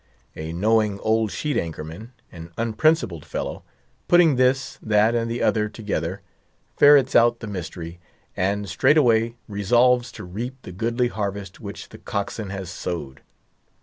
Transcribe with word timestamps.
A 0.35 0.51
knowing 0.51 0.99
old 1.01 1.29
sheet 1.31 1.55
anchor 1.57 1.83
man, 1.83 2.11
an 2.31 2.51
unprincipled 2.57 3.23
fellow, 3.23 3.61
putting 4.07 4.35
this, 4.35 4.79
that, 4.81 5.13
and 5.13 5.29
the 5.29 5.43
other 5.43 5.69
together, 5.69 6.23
ferrets 6.75 7.15
out 7.15 7.39
the 7.39 7.45
mystery; 7.45 7.99
and 8.35 8.67
straightway 8.67 9.35
resolves 9.47 10.11
to 10.13 10.23
reap 10.23 10.59
the 10.63 10.71
goodly 10.71 11.09
harvest 11.09 11.59
which 11.59 11.89
the 11.89 11.99
cockswain 11.99 12.49
has 12.49 12.71
sowed. 12.71 13.21